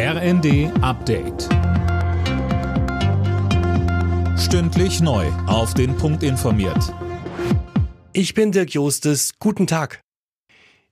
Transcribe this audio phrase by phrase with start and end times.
[0.00, 1.48] RND Update.
[4.38, 5.26] Stündlich neu.
[5.48, 6.94] Auf den Punkt informiert.
[8.12, 9.32] Ich bin Dirk Jostes.
[9.40, 10.00] Guten Tag.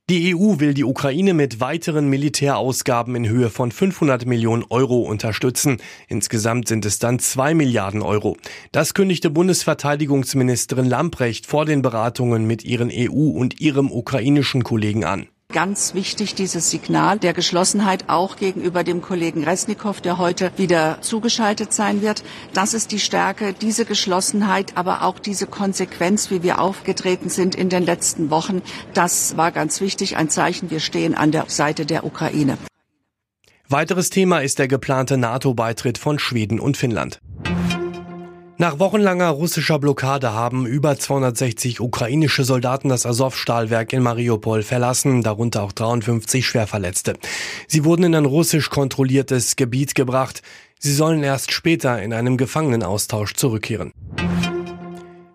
[0.09, 5.77] Die EU will die Ukraine mit weiteren Militärausgaben in Höhe von 500 Millionen Euro unterstützen.
[6.09, 8.35] Insgesamt sind es dann 2 Milliarden Euro.
[8.73, 15.29] Das kündigte Bundesverteidigungsministerin Lamprecht vor den Beratungen mit ihren EU und ihrem ukrainischen Kollegen an.
[15.53, 21.71] Ganz wichtig dieses Signal der Geschlossenheit auch gegenüber dem Kollegen Resnikow, der heute wieder zugeschaltet
[21.71, 22.21] sein wird.
[22.53, 27.69] Das ist die Stärke, diese Geschlossenheit, aber auch diese Konsequenz, wie wir aufgetreten sind in
[27.69, 28.61] den letzten Wochen.
[28.93, 32.57] Das war ganz wichtig, ein Zeichen, wir stehen an der Seite der Ukraine.
[33.69, 37.21] Weiteres Thema ist der geplante NATO-Beitritt von Schweden und Finnland.
[38.59, 45.61] Nach wochenlanger russischer Blockade haben über 260 ukrainische Soldaten das Azov-Stahlwerk in Mariupol verlassen, darunter
[45.61, 47.13] auch 53 Schwerverletzte.
[47.67, 50.41] Sie wurden in ein russisch kontrolliertes Gebiet gebracht.
[50.79, 53.91] Sie sollen erst später in einem Gefangenenaustausch zurückkehren.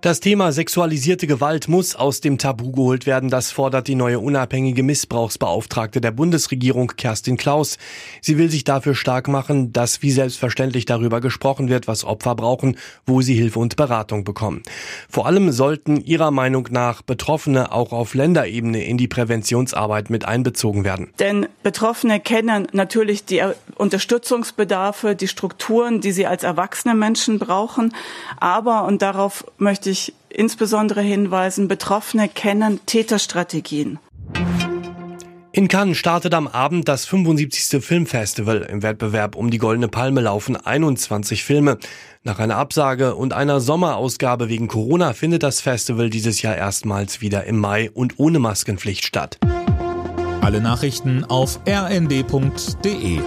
[0.02, 3.30] Das Thema sexualisierte Gewalt muss aus dem Tabu geholt werden.
[3.30, 7.78] Das fordert die neue unabhängige Missbrauchsbeauftragte der Bundesregierung, Kerstin Klaus.
[8.20, 12.78] Sie will sich dafür stark machen, dass wie selbstverständlich darüber gesprochen wird, was Opfer brauchen,
[13.06, 14.64] wo sie Hilfe und Beratung bekommen.
[15.08, 20.82] Vor allem sollten ihrer Meinung nach Betroffene auch auf Länderebene in die Präventionsarbeit mit einbezogen
[20.82, 21.12] werden.
[21.20, 23.40] Denn Betroffene kennen natürlich die
[23.76, 27.94] Unterstützungsbedarfe, die Strukturen, die sie als erwachsene Menschen brauchen.
[28.40, 33.98] Aber, und darauf möchte ich insbesondere hinweisen, Betroffene kennen Täterstrategien.
[35.54, 37.84] In Cannes startet am Abend das 75.
[37.84, 38.62] Filmfestival.
[38.62, 41.76] Im Wettbewerb um die Goldene Palme laufen 21 Filme.
[42.22, 47.44] Nach einer Absage und einer Sommerausgabe wegen Corona findet das Festival dieses Jahr erstmals wieder
[47.44, 49.38] im Mai und ohne Maskenpflicht statt.
[50.40, 53.20] Alle Nachrichten auf rnd.de